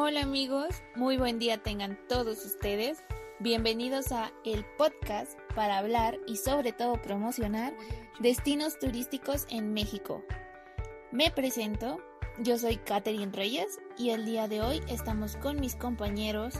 [0.00, 3.02] Hola amigos, muy buen día tengan todos ustedes.
[3.40, 7.74] Bienvenidos a el podcast para hablar y sobre todo promocionar
[8.20, 10.22] destinos turísticos en México.
[11.10, 11.98] Me presento,
[12.38, 16.54] yo soy Catherine Reyes y el día de hoy estamos con mis compañeros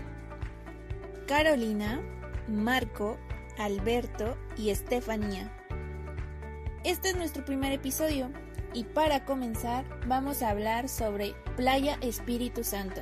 [1.29, 2.03] Carolina,
[2.49, 3.19] Marco,
[3.57, 5.49] Alberto y Estefanía.
[6.83, 8.33] Este es nuestro primer episodio
[8.75, 13.01] y para comenzar vamos a hablar sobre Playa Espíritu Santo.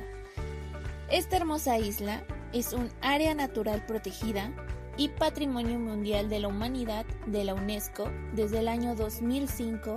[1.09, 2.21] Esta hermosa isla
[2.51, 4.51] es un área natural protegida
[4.97, 9.95] y Patrimonio Mundial de la Humanidad de la UNESCO desde el año 2005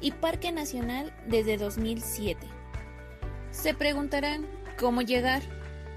[0.00, 2.46] y Parque Nacional desde 2007.
[3.50, 4.46] Se preguntarán,
[4.78, 5.42] ¿cómo llegar?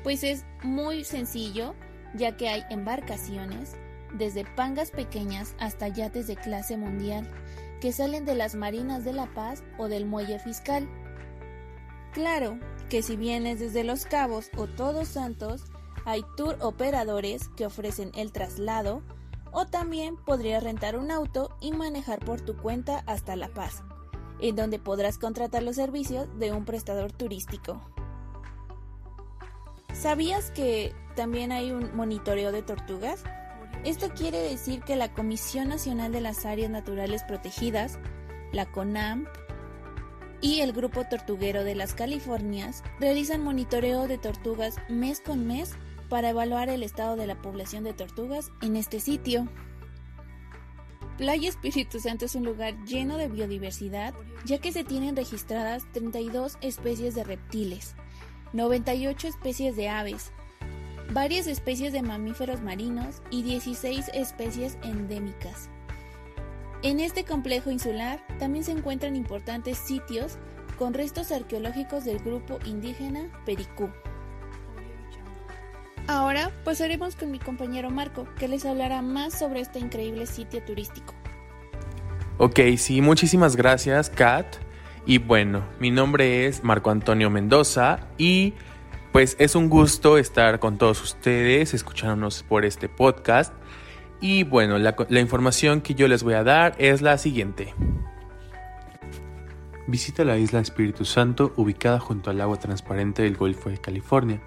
[0.03, 1.73] Pues es muy sencillo,
[2.13, 3.75] ya que hay embarcaciones,
[4.17, 7.25] desde pangas pequeñas hasta yates de clase mundial,
[7.79, 10.89] que salen de las marinas de La Paz o del muelle fiscal.
[12.11, 12.59] Claro
[12.91, 15.63] que si vienes desde Los Cabos o Todos Santos,
[16.03, 19.01] hay tour operadores que ofrecen el traslado
[19.53, 23.81] o también podrías rentar un auto y manejar por tu cuenta hasta La Paz,
[24.41, 27.81] en donde podrás contratar los servicios de un prestador turístico.
[29.93, 33.23] ¿Sabías que también hay un monitoreo de tortugas?
[33.85, 37.99] Esto quiere decir que la Comisión Nacional de las Áreas Naturales Protegidas,
[38.51, 39.27] la CONAM,
[40.41, 45.73] y el Grupo Tortuguero de las Californias realizan monitoreo de tortugas mes con mes
[46.09, 49.48] para evaluar el estado de la población de tortugas en este sitio.
[51.17, 56.57] Playa Espíritu Santo es un lugar lleno de biodiversidad, ya que se tienen registradas 32
[56.61, 57.95] especies de reptiles,
[58.53, 60.31] 98 especies de aves,
[61.13, 65.69] varias especies de mamíferos marinos y 16 especies endémicas.
[66.84, 70.38] En este complejo insular también se encuentran importantes sitios
[70.79, 73.90] con restos arqueológicos del grupo indígena Pericú.
[76.07, 81.13] Ahora pasaremos con mi compañero Marco, que les hablará más sobre este increíble sitio turístico.
[82.39, 84.55] Ok, sí, muchísimas gracias, Kat.
[85.05, 88.55] Y bueno, mi nombre es Marco Antonio Mendoza y
[89.11, 93.53] pues es un gusto estar con todos ustedes, escuchándonos por este podcast.
[94.21, 97.73] Y bueno, la, información que yo les voy a dar es la siguiente.
[99.87, 104.39] Visita la isla Espíritu Santo ubicada junto al agua transparente del Golfo de California.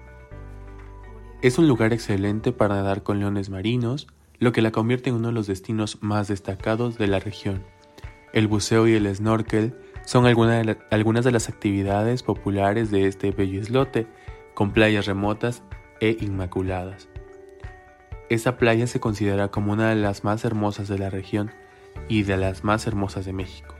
[1.41, 4.07] Es un lugar excelente para nadar con leones marinos,
[4.39, 7.63] lo que la convierte en uno de los destinos más destacados de la región.
[8.31, 9.75] El buceo y el snorkel
[10.05, 14.07] son algunas de las actividades populares de este bello islote,
[14.53, 15.63] con playas remotas
[15.99, 17.09] e inmaculadas.
[18.29, 21.51] Esta playa se considera como una de las más hermosas de la región
[22.07, 23.75] y de las más hermosas de México,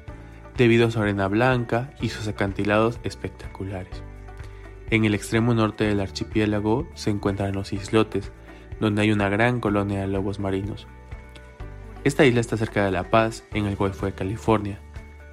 [0.56, 4.03] debido a su arena blanca y sus acantilados espectaculares.
[4.91, 8.31] En el extremo norte del archipiélago se encuentran los islotes,
[8.79, 10.85] donde hay una gran colonia de lobos marinos.
[12.03, 14.79] Esta isla está cerca de La Paz, en el Golfo de California.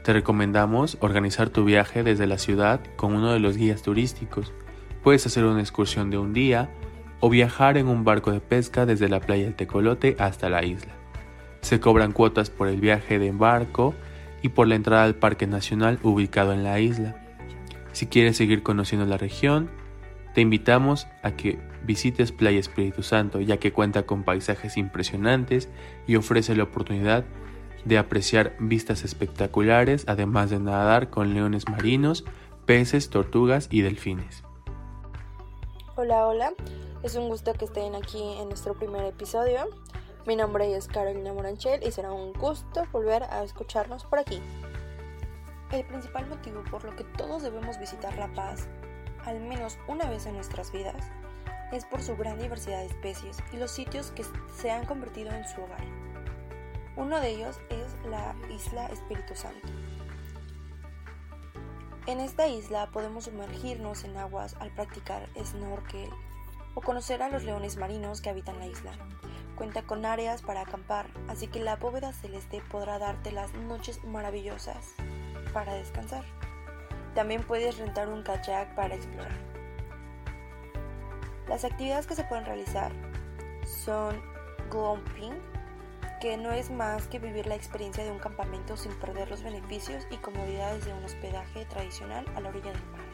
[0.05, 4.53] Te recomendamos organizar tu viaje desde la ciudad con uno de los guías turísticos
[5.03, 6.71] Puedes hacer una excursión de un día
[7.25, 10.93] o viajar en un barco de pesca desde la playa del Tecolote hasta la isla.
[11.61, 13.95] Se cobran cuotas por el viaje de barco
[14.43, 17.15] y por la entrada al Parque Nacional ubicado en la isla.
[17.93, 19.71] Si quieres seguir conociendo la región,
[20.35, 25.69] te invitamos a que visites Playa Espíritu Santo, ya que cuenta con paisajes impresionantes
[26.09, 27.25] y ofrece la oportunidad
[27.85, 32.25] de apreciar vistas espectaculares, además de nadar con leones marinos,
[32.67, 34.43] peces, tortugas y delfines.
[35.95, 36.53] Hola, hola.
[37.03, 39.69] Es un gusto que estén aquí en nuestro primer episodio.
[40.25, 44.41] Mi nombre es Carolina Moranchel y será un gusto volver a escucharnos por aquí.
[45.73, 48.69] El principal motivo por lo que todos debemos visitar La Paz,
[49.25, 51.11] al menos una vez en nuestras vidas,
[51.73, 54.25] es por su gran diversidad de especies y los sitios que
[54.55, 55.85] se han convertido en su hogar.
[56.97, 59.67] Uno de ellos es la isla Espíritu Santo,
[62.07, 66.11] en esta isla podemos sumergirnos en aguas al practicar snorkel
[66.75, 68.93] o conocer a los leones marinos que habitan la isla.
[69.57, 74.95] Cuenta con áreas para acampar, así que la bóveda celeste podrá darte las noches maravillosas
[75.53, 76.25] para descansar.
[77.15, 79.39] También puedes rentar un kayak para explorar.
[81.49, 82.93] Las actividades que se pueden realizar
[83.67, 84.23] son
[84.71, 85.35] glamping,
[86.21, 90.07] que no es más que vivir la experiencia de un campamento sin perder los beneficios
[90.11, 93.12] y comodidades de un hospedaje tradicional a la orilla del mar.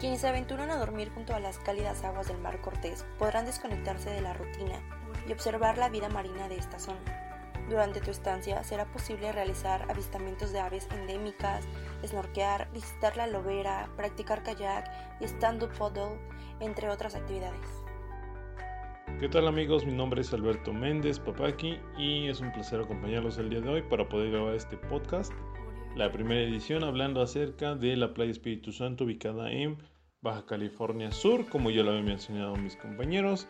[0.00, 4.08] Quienes se aventuran a dormir junto a las cálidas aguas del mar Cortés podrán desconectarse
[4.08, 4.80] de la rutina
[5.28, 6.98] y observar la vida marina de esta zona.
[7.68, 11.68] Durante tu estancia será posible realizar avistamientos de aves endémicas,
[12.02, 16.18] snorkear, visitar la lobera, practicar kayak y stand-up paddle,
[16.60, 17.60] entre otras actividades.
[19.20, 19.84] ¿Qué tal amigos?
[19.84, 23.82] Mi nombre es Alberto Méndez Papaki y es un placer acompañarlos el día de hoy
[23.82, 25.34] para poder grabar este podcast,
[25.96, 29.76] la primera edición hablando acerca de la playa Espíritu Santo ubicada en
[30.22, 33.48] Baja California Sur, como ya lo habían mencionado mis compañeros.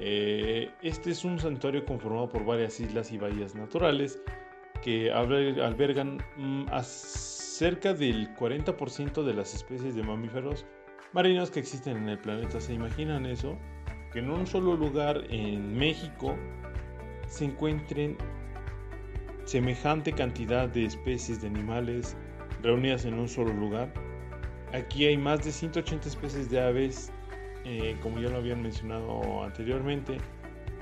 [0.00, 4.20] Eh, este es un santuario conformado por varias islas y bahías naturales
[4.82, 10.66] que albergan mm, cerca del 40% de las especies de mamíferos
[11.12, 12.60] marinos que existen en el planeta.
[12.60, 13.56] ¿Se imaginan eso?
[14.12, 16.36] Que en un solo lugar en México
[17.26, 18.18] se encuentren
[19.46, 22.14] semejante cantidad de especies de animales
[22.62, 23.92] reunidas en un solo lugar.
[24.74, 27.10] Aquí hay más de 180 especies de aves
[27.68, 30.18] eh, como ya lo habían mencionado anteriormente,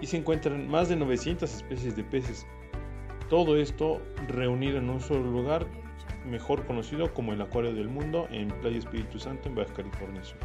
[0.02, 2.46] y se encuentran más de 900 especies de peces.
[3.30, 5.66] Todo esto reunido en un solo lugar,
[6.26, 10.36] mejor conocido como el Acuario del Mundo en Playa Espíritu Santo en Baja California Sur.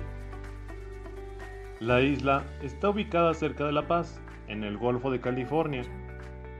[1.82, 5.82] La isla está ubicada cerca de La Paz, en el Golfo de California.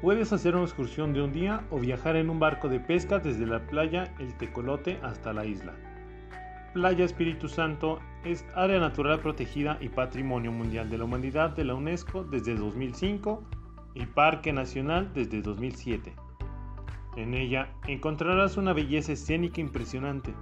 [0.02, 3.46] Puedes hacer una excursión de un día o viajar en un barco de pesca desde
[3.46, 5.74] la playa El Tecolote hasta la isla.
[6.74, 11.76] Playa Espíritu Santo es área natural protegida y patrimonio mundial de la humanidad de la
[11.76, 13.44] UNESCO desde 2005
[13.94, 16.14] y Parque Nacional desde 2007.
[17.18, 20.34] En ella encontrarás una belleza escénica impresionante,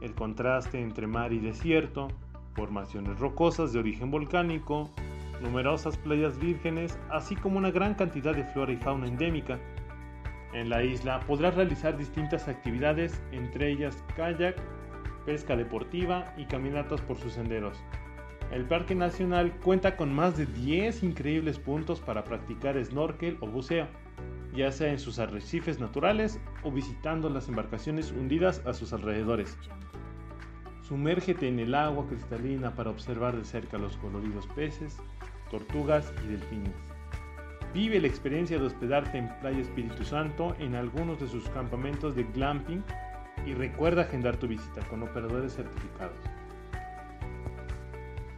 [0.00, 2.08] el contraste entre mar y desierto,
[2.54, 4.90] formaciones rocosas de origen volcánico,
[5.40, 9.58] numerosas playas vírgenes, así como una gran cantidad de flora y fauna endémica.
[10.52, 14.56] En la isla podrás realizar distintas actividades, entre ellas kayak,
[15.24, 17.82] pesca deportiva y caminatas por sus senderos.
[18.52, 23.88] El Parque Nacional cuenta con más de 10 increíbles puntos para practicar snorkel o buceo,
[24.54, 29.58] ya sea en sus arrecifes naturales o visitando las embarcaciones hundidas a sus alrededores.
[30.82, 34.96] Sumérgete en el agua cristalina para observar de cerca los coloridos peces,
[35.50, 36.74] tortugas y delfines.
[37.72, 42.24] Vive la experiencia de hospedarte en Playa Espíritu Santo en algunos de sus campamentos de
[42.24, 42.82] glamping
[43.44, 46.16] y recuerda agendar tu visita con operadores certificados.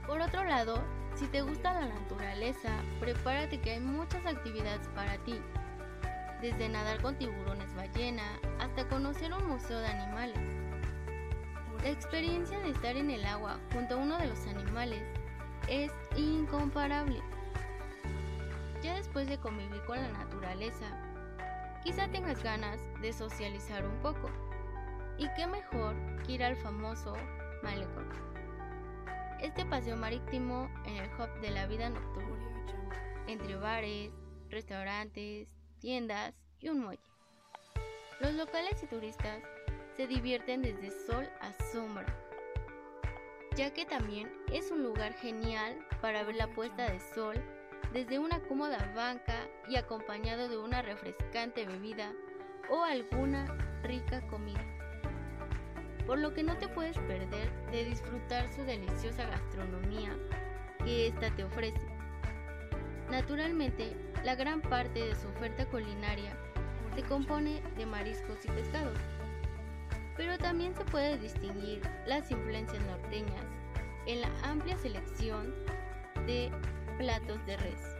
[0.06, 0.82] Por otro lado,
[1.14, 2.70] si te gusta la naturaleza,
[3.00, 5.38] prepárate que hay muchas actividades para ti.
[6.40, 10.38] Desde nadar con tiburones ballena hasta conocer un museo de animales.
[11.82, 15.02] La experiencia de estar en el agua junto a uno de los animales
[15.69, 17.20] es incomparable.
[18.82, 20.87] Ya después de convivir con la naturaleza,
[21.85, 24.31] quizá tengas ganas de socializar un poco.
[25.19, 25.94] Y qué mejor
[26.25, 27.15] que ir al famoso
[27.62, 28.09] malecón.
[29.41, 32.67] Este paseo marítimo en el hub de la vida nocturna,
[33.26, 34.12] entre bares,
[34.49, 35.49] restaurantes,
[35.81, 37.03] tiendas y un muelle.
[38.21, 39.43] Los locales y turistas
[39.97, 42.06] se divierten desde sol a sombra,
[43.58, 47.34] ya que también es un lugar genial para ver la puesta de sol
[47.93, 52.12] desde una cómoda banca y acompañado de una refrescante bebida
[52.70, 53.46] o alguna
[53.82, 54.64] rica comida
[56.06, 60.16] por lo que no te puedes perder de disfrutar su deliciosa gastronomía
[60.82, 61.87] que ésta te ofrece.
[63.11, 63.94] Naturalmente,
[64.25, 66.34] la gran parte de su oferta culinaria
[66.94, 68.99] se compone de mariscos y pescados,
[70.19, 73.47] pero también se puede distinguir las influencias norteñas
[74.07, 75.54] en la amplia selección
[76.26, 76.50] de
[76.99, 77.97] platos de res.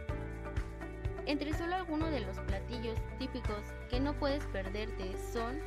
[1.25, 5.59] Entre solo algunos de los platillos típicos que no puedes perderte son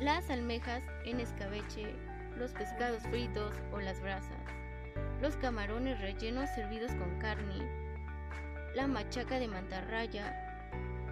[0.00, 1.94] las almejas en escabeche,
[2.36, 4.42] los pescados fritos o las brasas,
[5.22, 7.64] los camarones rellenos servidos con carne,
[8.74, 10.34] la machaca de mantarraya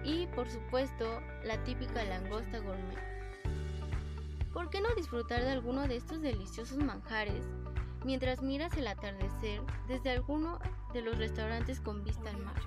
[0.03, 3.12] y, por supuesto, la típica langosta gourmet.
[4.53, 7.43] ¿Por qué no disfrutar de alguno de estos deliciosos manjares
[8.05, 10.59] mientras miras el atardecer desde alguno
[10.93, 12.61] de los restaurantes con vista al mar?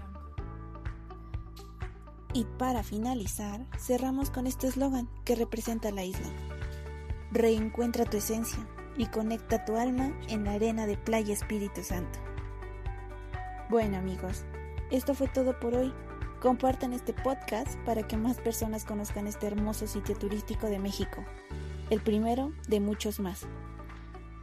[2.33, 6.29] Y para finalizar, cerramos con este eslogan que representa la isla.
[7.31, 8.59] Reencuentra tu esencia
[8.97, 12.19] y conecta tu alma en la arena de Playa Espíritu Santo.
[13.71, 14.45] Bueno amigos,
[14.91, 15.95] esto fue todo por hoy.
[16.41, 21.25] Compartan este podcast para que más personas conozcan este hermoso sitio turístico de México,
[21.91, 23.47] el primero de muchos más.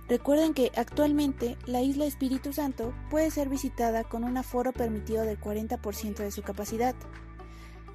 [0.08, 5.40] Recuerden que actualmente la isla Espíritu Santo puede ser visitada con un aforo permitido del
[5.40, 6.96] 40% de su capacidad.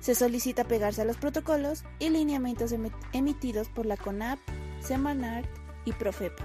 [0.00, 2.75] Se solicita pegarse a los protocolos y lineamientos
[3.12, 4.38] emitidos por la CONAP,
[4.81, 5.49] Semanart
[5.85, 6.45] y Profepa.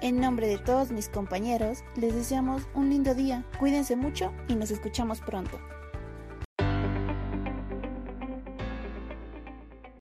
[0.00, 4.70] En nombre de todos mis compañeros, les deseamos un lindo día, cuídense mucho y nos
[4.70, 5.58] escuchamos pronto.